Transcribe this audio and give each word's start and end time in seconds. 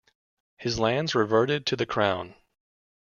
His 0.57 0.79
lands 0.79 1.13
reverted 1.13 1.67
to 1.67 1.75
the 1.75 1.85
Crown. 1.85 2.33